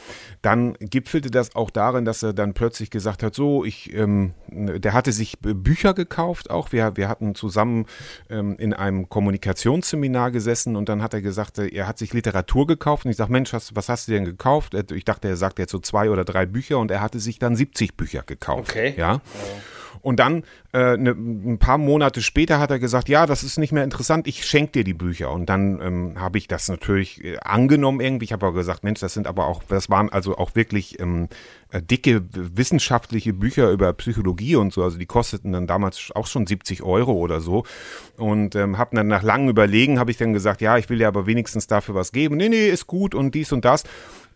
[0.42, 4.94] dann gipfelte das auch darin, dass er dann plötzlich gesagt hat, so, ich, ähm, der
[4.94, 6.72] hatte sich Bücher gekauft auch.
[6.72, 7.86] Wir, wir hatten zusammen
[8.30, 12.66] ähm, in einem Kommunikationsseminar gesessen und dann hat er gesagt, äh, er hat sich Literatur
[12.66, 14.74] gekauft und ich sage, Mensch, was, was hast du denn gekauft?
[14.92, 17.56] Ich dachte, er sagt jetzt so zwei oder drei Bücher und er hatte sich dann
[17.56, 18.72] 70 Bücher gekauft.
[18.72, 18.96] Okay.
[18.98, 19.22] Ja.
[20.02, 23.72] Und dann äh, ne, ein paar Monate später hat er gesagt, ja, das ist nicht
[23.72, 25.32] mehr interessant, ich schenke dir die Bücher.
[25.32, 28.26] Und dann ähm, habe ich das natürlich äh, angenommen irgendwie.
[28.26, 31.30] Ich habe aber gesagt, Mensch, das sind aber auch, das waren also auch wirklich ähm,
[31.72, 34.84] äh, dicke wissenschaftliche Bücher über Psychologie und so.
[34.84, 37.64] Also die kosteten dann damals auch schon 70 Euro oder so.
[38.18, 41.08] Und ähm, habe dann nach langem Überlegen, habe ich dann gesagt, ja, ich will dir
[41.08, 42.38] aber wenigstens dafür was geben.
[42.38, 43.84] Nee, nee, ist gut und dies und das.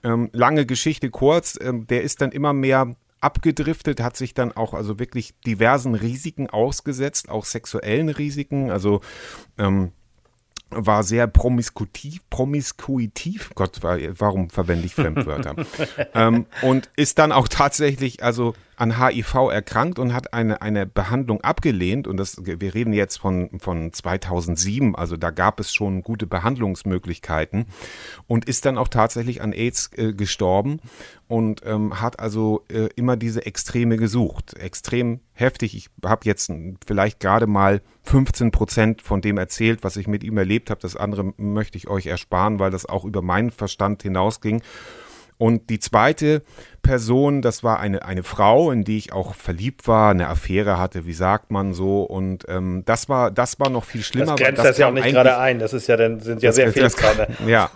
[0.04, 4.74] Ähm, lange Geschichte kurz, ähm, der ist dann immer mehr abgedriftet, hat sich dann auch
[4.74, 9.02] also wirklich diversen Risiken ausgesetzt, auch sexuellen Risiken, also
[9.58, 9.92] ähm,
[10.72, 15.56] war sehr promiskutiv, promiskuitiv, Gott, wa- warum verwende ich Fremdwörter?
[16.14, 21.42] ähm, und ist dann auch tatsächlich also an HIV erkrankt und hat eine, eine Behandlung
[21.42, 22.08] abgelehnt.
[22.08, 27.66] Und das, wir reden jetzt von, von 2007, also da gab es schon gute Behandlungsmöglichkeiten
[28.28, 30.80] und ist dann auch tatsächlich an AIDS äh, gestorben
[31.28, 34.58] und ähm, hat also äh, immer diese Extreme gesucht.
[34.58, 35.76] Extrem heftig.
[35.76, 36.52] Ich habe jetzt
[36.86, 40.82] vielleicht gerade mal 15 Prozent von dem erzählt, was ich mit ihm erlebt habe.
[40.82, 44.62] Das andere möchte ich euch ersparen, weil das auch über meinen Verstand hinausging.
[45.40, 46.44] Und die zweite
[46.82, 51.06] Person, das war eine, eine Frau, in die ich auch verliebt war, eine Affäre hatte,
[51.06, 52.02] wie sagt man so.
[52.04, 54.36] Und ähm, das war, das war noch viel schlimmer.
[54.36, 55.60] Das grenzt das, ja auch nicht gerade ein.
[55.60, 57.28] Das ist ja dann, sind ja das- sehr viele das- gerade.
[57.48, 57.70] Ja,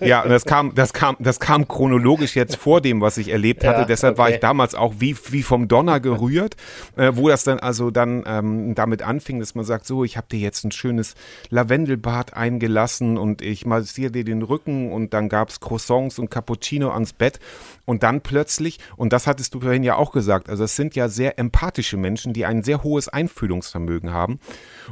[0.00, 3.64] ja, und das kam, das kam, das kam chronologisch jetzt vor dem, was ich erlebt
[3.64, 3.80] hatte.
[3.80, 4.34] Ja, Deshalb war okay.
[4.34, 6.56] ich damals auch wie, wie vom Donner gerührt,
[6.96, 10.26] äh, wo das dann also dann ähm, damit anfing, dass man sagt, so, ich habe
[10.30, 11.14] dir jetzt ein schönes
[11.50, 17.12] Lavendelbad eingelassen und ich massiere dir den Rücken und dann gab's Croissants und Cappuccino ans
[17.12, 17.38] Bett
[17.84, 21.08] und dann plötzlich, und das hattest du vorhin ja auch gesagt, also es sind ja
[21.08, 24.38] sehr empathische Menschen, die ein sehr hohes Einfühlungsvermögen haben.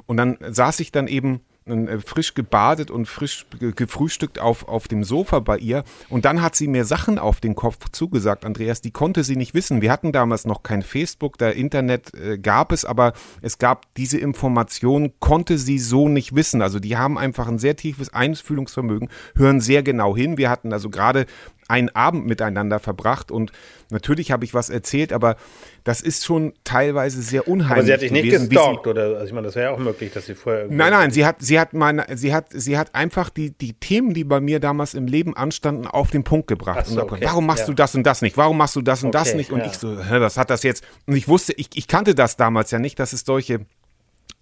[0.07, 4.89] Und dann saß ich dann eben äh, frisch gebadet und frisch ge- gefrühstückt auf, auf
[4.89, 5.85] dem Sofa bei ihr.
[6.09, 9.55] Und dann hat sie mir Sachen auf den Kopf zugesagt, Andreas, die konnte sie nicht
[9.55, 9.81] wissen.
[9.81, 14.19] Wir hatten damals noch kein Facebook, da Internet äh, gab es, aber es gab diese
[14.19, 16.63] Information, konnte sie so nicht wissen.
[16.63, 20.39] Also die haben einfach ein sehr tiefes Einfühlungsvermögen, hören sehr genau hin.
[20.39, 21.27] Wir hatten also gerade
[21.73, 23.51] einen Abend miteinander verbracht und
[23.89, 25.37] natürlich habe ich was erzählt, aber
[25.85, 27.73] das ist schon teilweise sehr unheimlich.
[27.73, 29.79] Aber sie hat dich nicht gewesen, gestalkt oder also ich meine, das wäre ja auch
[29.79, 32.95] möglich, dass sie vorher Nein, nein, sie hat sie hat meine sie hat sie hat
[32.95, 36.87] einfach die die Themen, die bei mir damals im Leben anstanden, auf den Punkt gebracht.
[36.87, 37.21] So, okay.
[37.23, 37.67] Warum machst ja.
[37.69, 38.37] du das und das nicht?
[38.37, 39.51] Warum machst du das und okay, das nicht?
[39.51, 39.67] Und ja.
[39.67, 40.85] ich so, hä, was hat das jetzt?
[41.07, 43.61] Und ich wusste, ich, ich kannte das damals ja nicht, dass es solche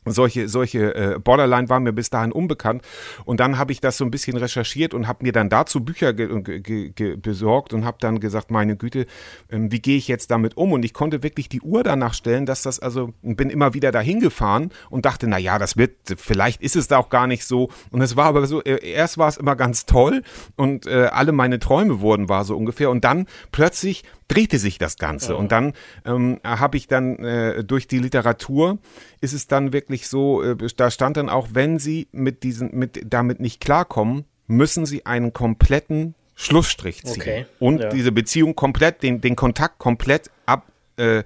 [0.07, 2.83] solche, solche äh, Borderline waren mir bis dahin unbekannt.
[3.25, 6.13] Und dann habe ich das so ein bisschen recherchiert und habe mir dann dazu Bücher
[6.13, 9.07] besorgt und habe dann gesagt, meine Güte,
[9.51, 10.73] ähm, wie gehe ich jetzt damit um?
[10.73, 14.21] Und ich konnte wirklich die Uhr danach stellen, dass das also, bin immer wieder dahin
[14.21, 17.71] gefahren und dachte, na ja, das wird, vielleicht ist es da auch gar nicht so.
[17.91, 20.23] Und es war aber so, äh, erst war es immer ganz toll
[20.57, 22.91] und äh, alle meine Träume wurden, war so ungefähr.
[22.91, 25.33] Und dann plötzlich drehte sich das Ganze.
[25.33, 25.39] Ja.
[25.39, 25.73] Und dann
[26.05, 28.79] ähm, habe ich dann äh, durch die Literatur
[29.21, 33.01] ist es dann wirklich so, äh, da stand dann auch, wenn Sie mit diesen, mit
[33.05, 37.47] damit nicht klarkommen, müssen Sie einen kompletten Schlussstrich ziehen okay.
[37.59, 37.89] und ja.
[37.91, 41.23] diese Beziehung komplett, den, den Kontakt komplett ab, äh.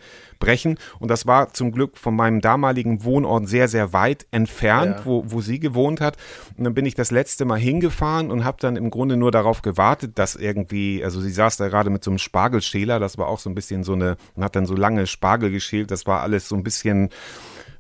[0.99, 5.07] Und das war zum Glück von meinem damaligen Wohnort sehr, sehr weit entfernt, ja.
[5.07, 6.19] wo, wo sie gewohnt hat.
[6.59, 9.63] Und dann bin ich das letzte Mal hingefahren und habe dann im Grunde nur darauf
[9.63, 13.39] gewartet, dass irgendwie, also sie saß da gerade mit so einem Spargelschäler, das war auch
[13.39, 16.47] so ein bisschen so eine, und hat dann so lange Spargel geschält, das war alles
[16.47, 17.09] so ein bisschen,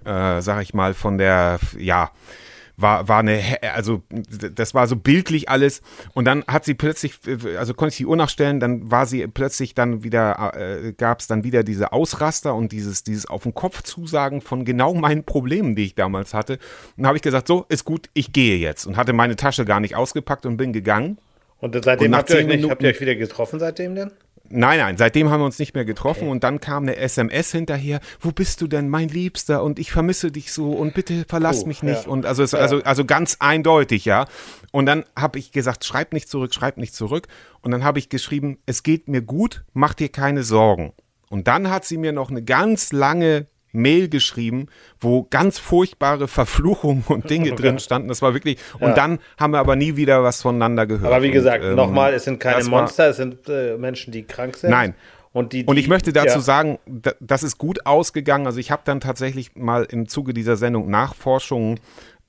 [0.04, 2.10] äh, sag ich mal, von der, ja,
[2.76, 3.40] war, war eine,
[3.74, 5.80] also das war so bildlich alles.
[6.12, 7.14] Und dann hat sie plötzlich,
[7.56, 11.26] also konnte ich die Uhr nachstellen, dann war sie plötzlich dann wieder, äh, gab es
[11.26, 15.76] dann wieder diese Ausraster und dieses, dieses auf den Kopf zusagen von genau meinen Problemen,
[15.76, 16.54] die ich damals hatte.
[16.54, 16.60] Und
[16.98, 18.86] dann habe ich gesagt, so, ist gut, ich gehe jetzt.
[18.86, 21.18] Und hatte meine Tasche gar nicht ausgepackt und bin gegangen.
[21.58, 24.10] Und seitdem und habt, ihr euch nicht, habt ihr euch wieder getroffen seitdem denn?
[24.50, 26.30] Nein, nein, seitdem haben wir uns nicht mehr getroffen okay.
[26.30, 30.30] und dann kam eine SMS hinterher, wo bist du denn, mein Liebster und ich vermisse
[30.30, 32.10] dich so und bitte verlass oh, mich nicht ja.
[32.10, 34.26] und also, also, also ganz eindeutig, ja.
[34.70, 37.26] Und dann habe ich gesagt, schreib nicht zurück, schreib nicht zurück
[37.62, 40.92] und dann habe ich geschrieben, es geht mir gut, mach dir keine Sorgen.
[41.30, 44.68] Und dann hat sie mir noch eine ganz lange Mail geschrieben,
[45.00, 47.62] wo ganz furchtbare Verfluchungen und Dinge okay.
[47.62, 48.08] drin standen.
[48.08, 48.58] Das war wirklich.
[48.74, 48.94] Und ja.
[48.94, 51.12] dann haben wir aber nie wieder was voneinander gehört.
[51.12, 54.56] Aber wie gesagt, ähm, nochmal, es sind keine Monster, es sind äh, Menschen, die krank
[54.56, 54.70] sind.
[54.70, 54.94] Nein.
[55.32, 56.40] Und, die, die, und ich möchte dazu ja.
[56.40, 56.78] sagen,
[57.18, 58.46] das ist gut ausgegangen.
[58.46, 61.80] Also ich habe dann tatsächlich mal im Zuge dieser Sendung Nachforschungen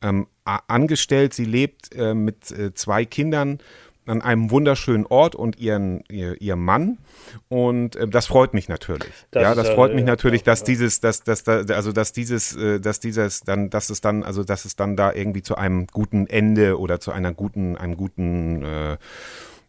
[0.01, 1.35] ähm, angestellt.
[1.35, 3.59] Sie lebt äh, mit äh, zwei Kindern
[4.07, 6.97] an einem wunderschönen Ort und ihren, ihr, ihr Mann.
[7.49, 9.11] Und äh, das freut mich natürlich.
[9.31, 12.79] Das ja, das freut mich natürlich, dass dieses, dass, dass, dass, also dass dieses, äh,
[12.79, 16.27] dass dieses dann, dass es dann, also dass es dann da irgendwie zu einem guten
[16.27, 18.97] Ende oder zu einer guten, einem guten äh,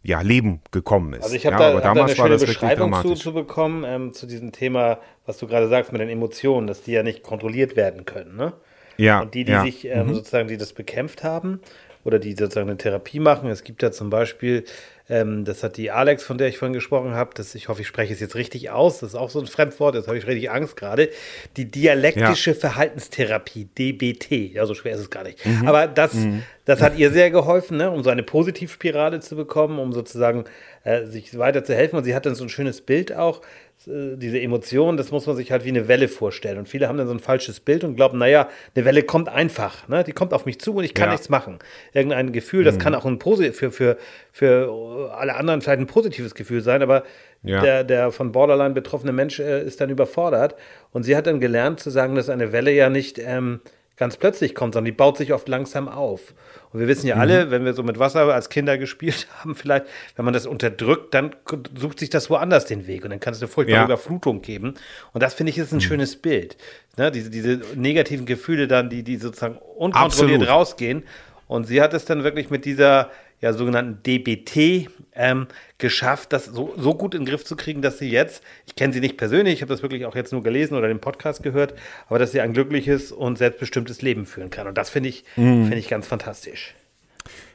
[0.03, 1.23] ja, Leben gekommen ist.
[1.23, 4.51] Also ich habe da, hab da eine schöne Beschreibung zu, zu bekommen, ähm, zu diesem
[4.51, 8.35] Thema, was du gerade sagst mit den Emotionen, dass die ja nicht kontrolliert werden können,
[8.35, 8.53] ne?
[8.97, 9.21] Ja.
[9.21, 10.15] Und die, die sich ähm, mhm.
[10.15, 11.61] sozusagen, die das bekämpft haben,
[12.07, 13.49] oder die sozusagen eine Therapie machen.
[13.49, 14.63] Es gibt ja zum Beispiel,
[15.09, 17.87] ähm, das hat die Alex, von der ich vorhin gesprochen habe, das, ich hoffe, ich
[17.87, 20.49] spreche es jetzt richtig aus, das ist auch so ein Fremdwort, jetzt habe ich richtig
[20.49, 21.09] Angst gerade,
[21.57, 22.57] die dialektische ja.
[22.57, 25.45] Verhaltenstherapie, DBT, ja, so schwer ist es gar nicht.
[25.45, 25.67] Mhm.
[25.67, 26.43] Aber das, mhm.
[26.63, 30.45] das hat ihr sehr geholfen, ne, um so eine Positivspirale zu bekommen, um sozusagen
[30.85, 31.97] äh, sich weiter zu helfen.
[31.97, 33.41] Und sie hat dann so ein schönes Bild auch,
[33.87, 36.57] diese Emotion, das muss man sich halt wie eine Welle vorstellen.
[36.57, 39.87] Und viele haben dann so ein falsches Bild und glauben, naja, eine Welle kommt einfach,
[39.87, 40.03] ne?
[40.03, 41.11] die kommt auf mich zu und ich kann ja.
[41.13, 41.59] nichts machen.
[41.93, 42.79] Irgendein Gefühl, das mhm.
[42.79, 43.97] kann auch ein Posi für, für,
[44.33, 47.03] für alle anderen vielleicht ein positives Gefühl sein, aber
[47.43, 47.61] ja.
[47.61, 50.55] der, der von Borderline betroffene Mensch äh, ist dann überfordert.
[50.91, 53.61] Und sie hat dann gelernt zu sagen, dass eine Welle ja nicht ähm,
[53.97, 56.33] ganz plötzlich kommt, sondern die baut sich oft langsam auf.
[56.71, 57.21] Und wir wissen ja mhm.
[57.21, 61.13] alle, wenn wir so mit Wasser als Kinder gespielt haben, vielleicht, wenn man das unterdrückt,
[61.13, 61.35] dann
[61.75, 63.85] sucht sich das woanders den Weg und dann kann es eine furchtbare ja.
[63.85, 64.75] Überflutung geben.
[65.13, 65.81] Und das finde ich ist ein mhm.
[65.81, 66.57] schönes Bild.
[66.95, 67.11] Ne?
[67.11, 70.47] Diese, diese negativen Gefühle dann, die, die sozusagen unkontrolliert Absolut.
[70.47, 71.03] rausgehen.
[71.47, 75.47] Und sie hat es dann wirklich mit dieser ja, sogenannten DBT ähm,
[75.77, 78.93] geschafft, das so, so gut in den Griff zu kriegen, dass sie jetzt, ich kenne
[78.93, 81.75] sie nicht persönlich, ich habe das wirklich auch jetzt nur gelesen oder den Podcast gehört,
[82.07, 84.67] aber dass sie ein glückliches und selbstbestimmtes Leben führen kann.
[84.67, 85.63] Und das finde ich, mm.
[85.63, 86.73] finde ich ganz fantastisch.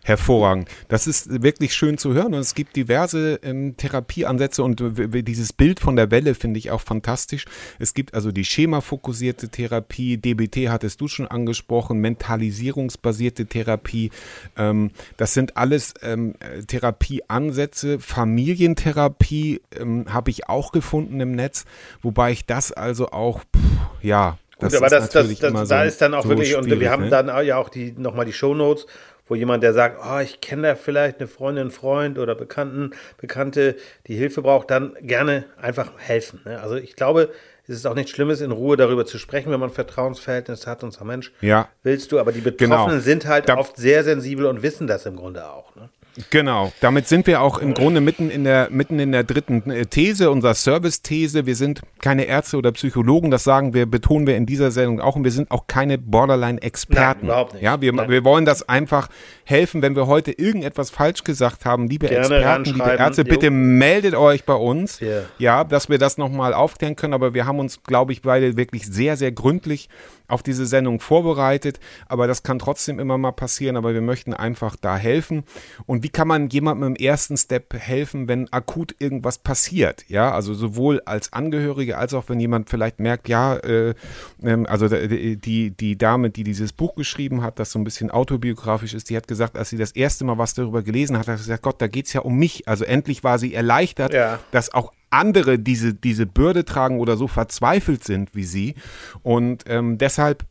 [0.05, 0.69] Hervorragend.
[0.89, 5.79] Das ist wirklich schön zu hören und es gibt diverse ähm, Therapieansätze und dieses Bild
[5.79, 7.45] von der Welle finde ich auch fantastisch.
[7.79, 14.11] Es gibt also die schemafokussierte Therapie, DBT hattest du schon angesprochen, mentalisierungsbasierte Therapie.
[14.57, 16.35] Ähm, das sind alles ähm,
[16.67, 18.01] Therapieansätze.
[18.01, 21.65] Familientherapie ähm, habe ich auch gefunden im Netz,
[22.03, 25.89] wobei ich das also auch, pff, ja, das Gut, aber das, das, das, da so,
[25.89, 27.11] ist dann auch so wirklich, und wir haben ne?
[27.11, 28.87] dann ja auch die nochmal die Shownotes,
[29.27, 33.77] wo jemand, der sagt, oh, ich kenne da vielleicht eine Freundin, Freund oder Bekannten, Bekannte,
[34.07, 36.41] die Hilfe braucht, dann gerne einfach helfen.
[36.45, 36.61] Ne?
[36.61, 37.31] Also ich glaube,
[37.65, 40.83] es ist auch nichts Schlimmes, in Ruhe darüber zu sprechen, wenn man ein Vertrauensverhältnis hat
[40.83, 41.69] und sagt, Mensch, ja.
[41.83, 43.01] willst du, aber die Betroffenen genau.
[43.01, 45.75] sind halt da oft sehr sensibel und wissen das im Grunde auch.
[45.77, 45.89] Ne?
[46.31, 49.87] Genau, damit sind wir auch im Grunde mitten in der, mitten in der dritten äh,
[49.87, 51.47] These, unserer Service-These.
[51.47, 55.17] Wir sind keine Ärzte oder Psychologen, das sagen wir, betonen wir in dieser Sendung auch
[55.17, 57.27] und wir sind auch keine Borderline-Experten.
[57.27, 57.63] überhaupt nicht.
[57.63, 58.11] Ja, wir, Nein.
[58.11, 59.09] wir wollen das einfach
[59.45, 62.91] helfen, wenn wir heute irgendetwas falsch gesagt haben, liebe Gerne Experten, liebe.
[62.91, 63.29] Ärzte, Jo.
[63.29, 65.01] bitte meldet euch bei uns.
[65.01, 68.57] Wir- Ja, dass wir das nochmal aufklären können, aber wir haben uns, glaube ich, beide
[68.57, 69.89] wirklich sehr, sehr gründlich
[70.29, 71.79] auf diese Sendung vorbereitet.
[72.07, 75.43] Aber das kann trotzdem immer mal passieren, aber wir möchten einfach da helfen.
[75.85, 80.05] Und wie kann man jemandem im ersten Step helfen, wenn akut irgendwas passiert?
[80.09, 83.95] Ja, also sowohl als Angehörige als auch wenn jemand vielleicht merkt, ja, äh,
[84.43, 88.11] ähm, also die, die, die Dame, die dieses Buch geschrieben hat, das so ein bisschen
[88.11, 91.39] autobiografisch ist, die hat gesagt, als sie das erste Mal was darüber gelesen hat, hat
[91.39, 92.69] sie gesagt, Gott, da geht's ja um mich.
[92.69, 94.39] Also endlich war sie erleichtert, Ja.
[94.51, 98.75] dass auch andere diese, diese Bürde tragen oder so verzweifelt sind wie sie.
[99.23, 100.45] Und ähm, deshalb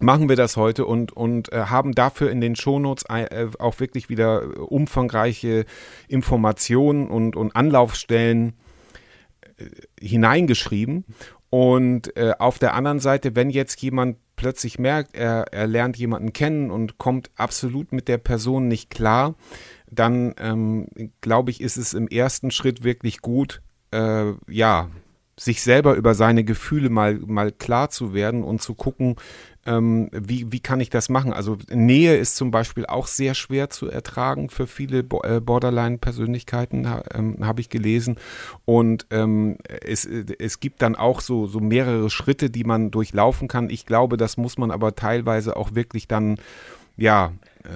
[0.00, 4.08] machen wir das heute und, und äh, haben dafür in den Shownotes äh, auch wirklich
[4.08, 5.64] wieder umfangreiche
[6.08, 8.54] Informationen und, und Anlaufstellen
[9.56, 9.64] äh,
[10.00, 11.04] hineingeschrieben.
[11.48, 16.32] Und äh, auf der anderen Seite, wenn jetzt jemand plötzlich merkt, er, er lernt jemanden
[16.32, 19.34] kennen und kommt absolut mit der Person nicht klar,
[19.90, 20.88] dann ähm,
[21.20, 24.90] glaube ich, ist es im ersten Schritt wirklich gut, äh, ja,
[25.38, 29.16] sich selber über seine Gefühle mal, mal klar zu werden und zu gucken,
[29.66, 31.32] ähm, wie, wie kann ich das machen?
[31.32, 36.88] Also Nähe ist zum Beispiel auch sehr schwer zu ertragen für viele Bo äh, Borderline-Persönlichkeiten,
[36.88, 38.16] ha, ähm, habe ich gelesen.
[38.64, 43.70] Und ähm, es, es gibt dann auch so, so mehrere Schritte, die man durchlaufen kann.
[43.70, 46.36] Ich glaube, das muss man aber teilweise auch wirklich dann,
[46.96, 47.32] ja,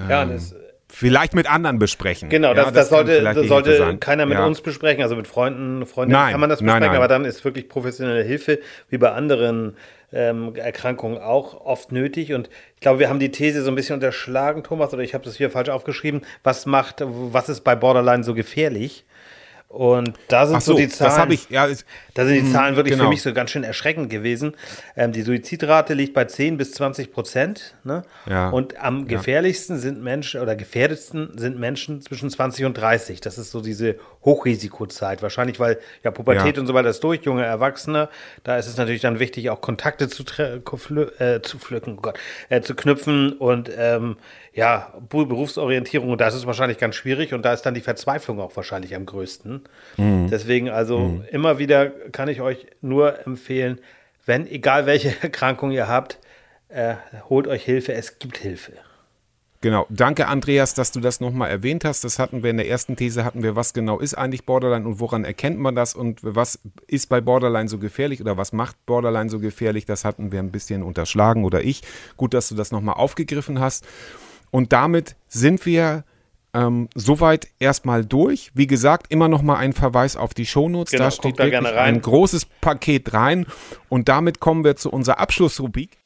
[0.08, 0.54] Ja, ähm, das,
[0.90, 2.28] vielleicht mit anderen besprechen.
[2.28, 4.46] Genau, ja, das, das, sollte, das sollte keiner mit ja.
[4.46, 5.02] uns besprechen.
[5.02, 6.96] Also mit Freunden, Freundinnen Nein, kann man das nein, besprechen, nein.
[6.96, 9.76] aber dann ist wirklich professionelle Hilfe, wie bei anderen
[10.12, 12.32] ähm, Erkrankungen auch oft nötig.
[12.32, 15.24] Und ich glaube, wir haben die These so ein bisschen unterschlagen, Thomas, oder ich habe
[15.24, 16.22] das hier falsch aufgeschrieben.
[16.42, 19.04] Was macht, was ist bei Borderline so gefährlich?
[19.70, 21.30] Und da sind so, so, die Zahlen.
[21.30, 23.04] ich, ja, es- Da sind die Zahlen wirklich genau.
[23.04, 24.56] für mich so ganz schön erschreckend gewesen.
[24.96, 27.76] Ähm, die Suizidrate liegt bei 10 bis 20 Prozent.
[27.84, 28.02] Ne?
[28.28, 28.48] Ja.
[28.50, 33.20] Und am gefährlichsten sind Menschen oder gefährdetsten sind Menschen zwischen 20 und 30.
[33.20, 35.22] Das ist so diese Hochrisikozeit.
[35.22, 38.08] Wahrscheinlich, weil ja Pubertät und so weiter ist durch, junge Erwachsene.
[38.42, 42.60] Da ist es natürlich dann wichtig, auch Kontakte zu, äh, zu pflücken, oh Gott, äh,
[42.60, 44.16] zu knüpfen und ähm,
[44.52, 46.10] ja, Berufsorientierung.
[46.10, 49.06] Und da ist wahrscheinlich ganz schwierig und da ist dann die Verzweiflung auch wahrscheinlich am
[49.06, 49.62] größten.
[49.96, 53.80] Deswegen also immer wieder kann ich euch nur empfehlen,
[54.26, 56.18] wenn, egal welche Erkrankung ihr habt,
[56.68, 56.94] äh,
[57.28, 57.92] holt euch Hilfe.
[57.94, 58.72] Es gibt Hilfe.
[59.62, 59.86] Genau.
[59.90, 62.02] Danke, Andreas, dass du das nochmal erwähnt hast.
[62.02, 65.00] Das hatten wir in der ersten These, hatten wir, was genau ist eigentlich Borderline und
[65.00, 69.28] woran erkennt man das und was ist bei Borderline so gefährlich oder was macht Borderline
[69.28, 69.84] so gefährlich?
[69.84, 71.82] Das hatten wir ein bisschen unterschlagen oder ich.
[72.16, 73.86] Gut, dass du das nochmal aufgegriffen hast.
[74.50, 76.04] Und damit sind wir
[76.52, 78.50] ähm, soweit erstmal durch.
[78.54, 80.92] Wie gesagt, immer noch mal ein Verweis auf die Shownotes.
[80.92, 83.46] Genau, da steht da wirklich ein großes Paket rein.
[83.88, 85.99] Und damit kommen wir zu unserer Abschlussrubrik.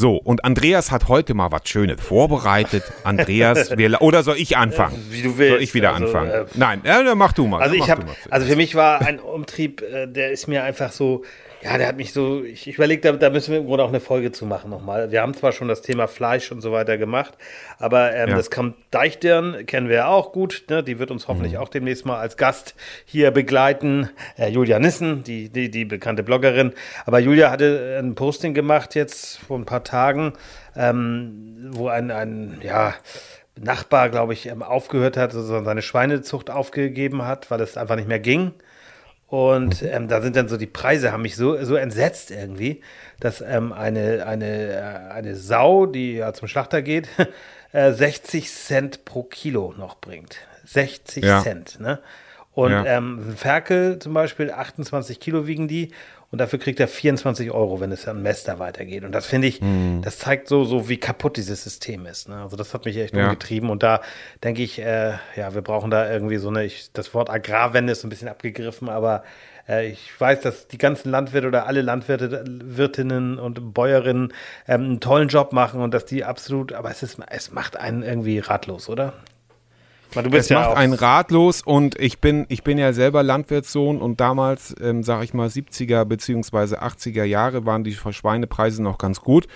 [0.00, 2.84] So, und Andreas hat heute mal was Schönes vorbereitet.
[3.04, 4.96] Andreas, wir, oder soll ich anfangen?
[5.10, 5.52] Wie du willst.
[5.52, 6.30] Soll ich wieder Also, anfangen?
[6.30, 7.60] äh, Nein, äh, dann mach du mal.
[7.60, 7.98] Also ich mal.
[8.30, 11.22] also für mich war ein Umtrieb, äh, der ist mir einfach so,
[11.62, 13.88] ja, der hat mich so, ich, ich überlege, da, da müssen wir im Grunde auch
[13.90, 15.10] eine Folge zu machen nochmal.
[15.10, 17.34] Wir haben zwar schon das Thema Fleisch und so weiter gemacht,
[17.78, 18.36] aber ähm, Ja.
[18.36, 20.82] das kommt Deichdirn, kennen wir ja auch gut, ne?
[20.82, 21.58] die wird uns hoffentlich Mhm.
[21.58, 24.08] auch demnächst mal als Gast hier begleiten.
[24.38, 26.72] Äh, Julia Nissen, die, die, die bekannte Bloggerin.
[27.04, 30.32] Aber Julia hatte ein Posting gemacht jetzt vor ein paar Tagen,
[30.76, 32.94] ähm, wo ein, ein, ja,
[33.62, 38.08] Nachbar, glaube ich, ähm, aufgehört hat, also seine Schweinezucht aufgegeben hat, weil es einfach nicht
[38.08, 38.52] mehr ging.
[39.30, 42.82] Und ähm, da sind dann so die Preise, haben mich so, so entsetzt irgendwie,
[43.20, 47.08] dass ähm, eine, eine, äh, eine Sau, die ja zum Schlachter geht,
[47.72, 50.36] äh, 60 Cent pro Kilo noch bringt.
[50.64, 51.40] 60 Ja.
[51.42, 52.00] Cent, ne?
[52.52, 52.84] Und Ja.
[52.84, 55.92] ähm, Ferkel zum Beispiel, 28 Kilo wiegen die.
[56.32, 59.02] Und dafür kriegt er 24 Euro, wenn es an Mester weitergeht.
[59.04, 60.00] Und das finde ich, Hm.
[60.02, 62.28] das zeigt so, so, wie kaputt dieses System ist.
[62.28, 62.36] Ne?
[62.36, 63.24] Also das hat mich echt Ja.
[63.24, 63.68] umgetrieben.
[63.68, 64.00] Und da
[64.44, 68.04] denke ich, äh, ja, wir brauchen da irgendwie so eine, ich, das Wort Agrarwende ist
[68.04, 69.24] ein bisschen abgegriffen, aber
[69.68, 74.32] äh, ich weiß, dass die ganzen Landwirte oder alle Landwirte, Wirtinnen und Bäuerinnen
[74.68, 78.02] ähm, einen tollen Job machen und dass die absolut, aber es ist, es macht einen
[78.04, 79.14] irgendwie ratlos, oder?
[80.14, 84.20] Meine, du Es macht einen ratlos und ich bin, ich bin ja selber Landwirtssohn und
[84.20, 89.46] damals, ähm, sage ich mal, 70er beziehungsweise 80er Jahre waren die Schweinepreise noch ganz gut.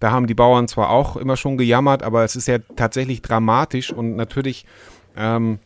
[0.00, 3.92] Da haben die Bauern zwar auch immer schon gejammert, aber es ist ja tatsächlich dramatisch
[3.92, 4.66] und natürlich
[5.16, 5.58] ähm,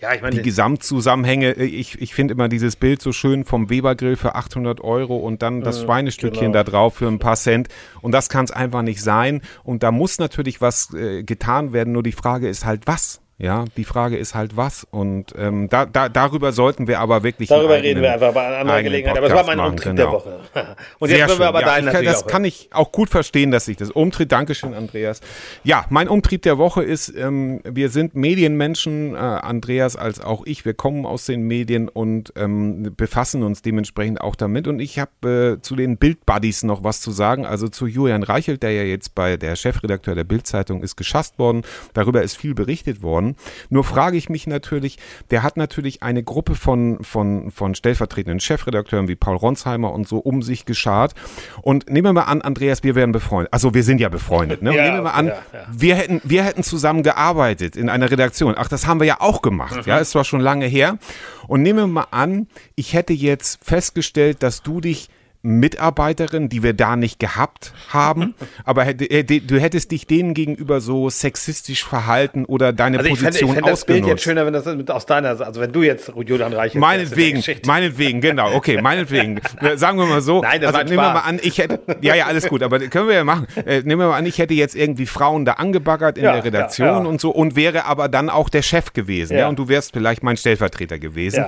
[0.00, 3.68] ja, ich meine, die Gesamtzusammenhänge, äh, ich, ich finde immer dieses Bild so schön vom
[3.68, 6.64] Webergrill für 800 Euro und dann das äh, Schweinestückchen genau.
[6.64, 7.68] da drauf für ein paar Cent.
[8.00, 9.42] Und das kann es einfach nicht sein.
[9.64, 11.92] Und da muss natürlich was äh, getan werden.
[11.92, 13.20] Nur die Frage ist halt, was?
[13.40, 14.84] Ja, die Frage ist halt was.
[14.90, 17.48] Und ähm, da, da, darüber sollten wir aber wirklich.
[17.48, 19.16] Darüber eigenen, reden wir einfach bei einer anderen Gelegenheit.
[19.16, 20.10] Aber es war mein Umtritt genau.
[20.10, 20.40] der Woche.
[20.98, 23.52] Und Sehr jetzt können wir aber ja, deinen kann, Das kann ich auch gut verstehen,
[23.52, 24.32] dass ich das Umtritt.
[24.32, 25.20] Dankeschön, Andreas.
[25.62, 30.64] Ja, mein Umtrieb der Woche ist, ähm, wir sind Medienmenschen, äh, Andreas als auch ich.
[30.64, 34.66] Wir kommen aus den Medien und ähm, befassen uns dementsprechend auch damit.
[34.66, 37.46] Und ich habe äh, zu den Bild-Buddies noch was zu sagen.
[37.46, 41.62] Also zu Julian Reichelt, der ja jetzt bei der Chefredakteur der Bild-Zeitung ist, geschasst worden.
[41.92, 43.27] Darüber ist viel berichtet worden.
[43.70, 44.98] Nur frage ich mich natürlich,
[45.30, 50.18] der hat natürlich eine Gruppe von, von, von stellvertretenden Chefredakteuren wie Paul Ronsheimer und so
[50.18, 51.14] um sich geschart.
[51.62, 53.52] Und nehmen wir mal an, Andreas, wir wären befreundet.
[53.52, 54.62] Also wir sind ja befreundet.
[54.62, 54.74] Ne?
[54.74, 55.66] Ja, nehmen wir mal an, ja, ja.
[55.70, 58.54] Wir, hätten, wir hätten zusammen gearbeitet in einer Redaktion.
[58.56, 59.76] Ach, das haben wir ja auch gemacht.
[59.76, 59.82] Mhm.
[59.86, 60.98] Ja, ist zwar schon lange her.
[61.46, 65.08] Und nehmen wir mal an, ich hätte jetzt festgestellt, dass du dich
[65.42, 71.10] Mitarbeiterin, die wir da nicht gehabt haben, aber äh, du hättest dich denen gegenüber so
[71.10, 74.66] sexistisch verhalten oder deine also Position fände, ich fände das Bild jetzt schöner, wenn das
[74.66, 79.40] aus deiner, also wenn du jetzt Julian Reich Meinetwegen, meinetwegen, genau, okay, meinetwegen.
[79.76, 80.42] Sagen wir mal so.
[80.42, 83.08] Nein, das also, nehmen wir mal an, ich hätte, ja, ja, alles gut, aber können
[83.08, 83.46] wir ja machen.
[83.64, 86.44] Äh, nehmen wir mal an, ich hätte jetzt irgendwie Frauen da angebaggert in ja, der
[86.44, 87.06] Redaktion ja, ja.
[87.06, 90.22] und so und wäre aber dann auch der Chef gewesen, ja, und du wärst vielleicht
[90.22, 91.46] mein Stellvertreter gewesen.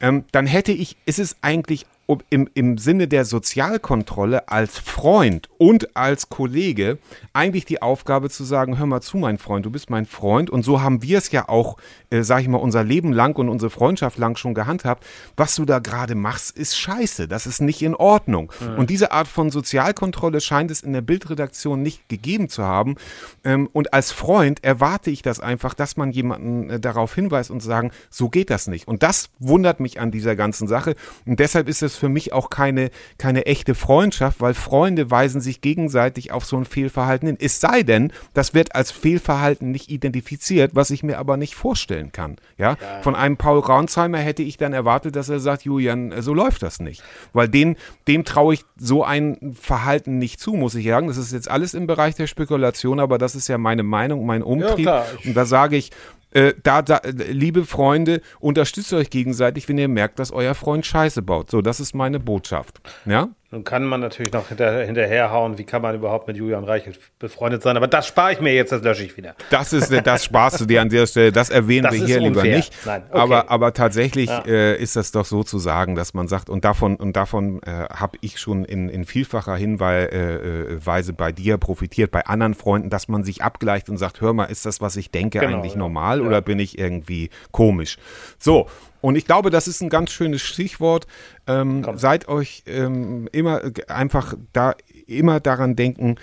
[0.00, 1.84] Ähm, dann hätte ich, ist es eigentlich
[2.30, 6.98] im, im Sinne der Sozialkontrolle als Freund und als Kollege
[7.34, 10.48] eigentlich die Aufgabe zu sagen, hör mal zu, mein Freund, du bist mein Freund.
[10.48, 11.76] Und so haben wir es ja auch,
[12.08, 15.04] äh, sag ich mal, unser Leben lang und unsere Freundschaft lang schon gehandhabt.
[15.36, 17.28] Was du da gerade machst, ist scheiße.
[17.28, 18.52] Das ist nicht in Ordnung.
[18.60, 18.78] Mhm.
[18.78, 22.96] Und diese Art von Sozialkontrolle scheint es in der Bildredaktion nicht gegeben zu haben.
[23.44, 27.60] Ähm, und als Freund erwarte ich das einfach, dass man jemanden äh, darauf hinweist und
[27.60, 28.88] sagen, so geht das nicht.
[28.88, 30.94] Und das wundert mich an dieser ganzen Sache.
[31.26, 35.60] Und deshalb ist es für mich auch keine, keine echte Freundschaft, weil Freunde weisen sich
[35.60, 37.38] gegenseitig auf so ein Fehlverhalten hin.
[37.40, 42.12] Es sei denn, das wird als Fehlverhalten nicht identifiziert, was ich mir aber nicht vorstellen
[42.12, 42.36] kann.
[42.56, 43.02] Ja, ja.
[43.02, 46.80] von einem Paul Raunsheimer hätte ich dann erwartet, dass er sagt, Julian, so läuft das
[46.80, 51.08] nicht, weil den, dem traue ich so ein Verhalten nicht zu, muss ich sagen.
[51.08, 54.42] Das ist jetzt alles im Bereich der Spekulation, aber das ist ja meine Meinung, mein
[54.42, 54.86] Umtrieb.
[54.86, 55.90] Ja, und da sage ich,
[56.30, 61.22] äh, da, da, liebe Freunde, unterstützt euch gegenseitig, wenn ihr merkt, dass euer Freund Scheiße
[61.22, 61.50] baut.
[61.50, 62.80] So, das ist meine Botschaft.
[63.06, 63.30] Ja?
[63.50, 67.62] Nun kann man natürlich noch hinter, hinterherhauen, wie kann man überhaupt mit Julian Reichelt befreundet
[67.62, 69.34] sein, aber das spare ich mir jetzt, das lösche ich wieder.
[69.48, 72.42] Das ist, das sparst du dir an dieser Stelle, das erwähnen das wir hier unfair.
[72.42, 72.74] lieber nicht.
[72.84, 73.18] Nein, okay.
[73.18, 74.44] aber, aber tatsächlich ja.
[74.46, 77.70] äh, ist das doch so zu sagen, dass man sagt, und davon, und davon äh,
[77.88, 82.90] habe ich schon in, in vielfacher Hinweise äh, äh bei dir profitiert, bei anderen Freunden,
[82.90, 85.72] dass man sich abgleicht und sagt, hör mal, ist das, was ich denke, genau, eigentlich
[85.72, 85.78] ja.
[85.78, 86.26] normal ja.
[86.26, 87.96] oder bin ich irgendwie komisch?
[88.38, 88.66] So,
[89.00, 91.06] und ich glaube, das ist ein ganz schönes Stichwort.
[91.46, 94.74] Ähm, seid euch ähm, immer einfach da
[95.06, 96.16] immer daran denken,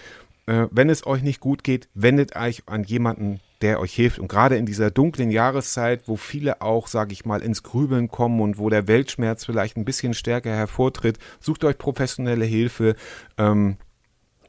[0.47, 4.19] äh, wenn es euch nicht gut geht, wendet euch an jemanden, der euch hilft.
[4.19, 8.41] Und gerade in dieser dunklen Jahreszeit, wo viele auch, sage ich mal, ins Grübeln kommen
[8.41, 12.95] und wo der Weltschmerz vielleicht ein bisschen stärker hervortritt, sucht euch professionelle Hilfe.
[13.37, 13.77] Ähm,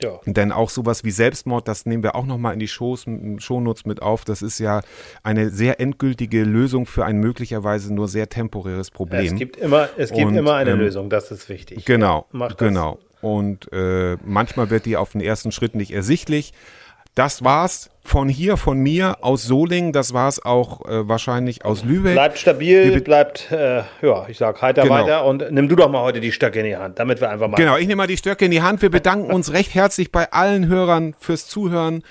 [0.03, 0.21] ja.
[0.27, 3.07] Denn auch sowas wie Selbstmord, das nehmen wir auch nochmal in die Shows,
[3.39, 4.25] Shownotes mit auf.
[4.25, 4.83] Das ist ja
[5.23, 9.27] eine sehr endgültige Lösung für ein möglicherweise nur sehr temporäres Problem.
[9.27, 11.85] Es gibt immer, es gibt Und, immer eine ähm, Lösung, das ist wichtig.
[11.85, 12.99] Genau, ja, genau.
[13.23, 16.53] Und äh, manchmal wird die auf den ersten Schritt nicht ersichtlich.
[17.17, 19.95] Das war's von hier, von mir aus Solingen.
[19.95, 22.13] Das war's auch äh, wahrscheinlich aus Lübeck.
[22.13, 24.95] Bleibt stabil, bleibt, äh, ja, ich sag heiter genau.
[24.95, 27.49] weiter und nimm du doch mal heute die Stöcke in die Hand, damit wir einfach
[27.49, 27.57] mal.
[27.57, 28.83] Genau, ich nehme mal die Stöcke in die Hand.
[28.83, 32.03] Wir bedanken uns recht herzlich bei allen Hörern fürs Zuhören.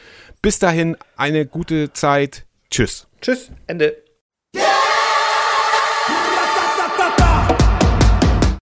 [0.41, 2.45] Bis dahin eine gute Zeit.
[2.71, 3.07] Tschüss.
[3.21, 3.51] Tschüss.
[3.67, 4.04] Ende.